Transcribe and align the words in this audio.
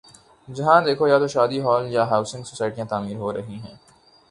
جہاں 0.47 0.79
دیکھو 0.85 1.07
یا 1.07 1.17
تو 1.19 1.27
شادی 1.27 1.59
ہال 1.61 1.83
یا 1.93 2.03
ہاؤسنگ 2.09 2.43
سوسائٹیاں 2.43 2.85
تعمیر 2.89 3.17
ہو 3.17 3.33
رہی 3.33 3.57
ہیں۔ 3.63 3.75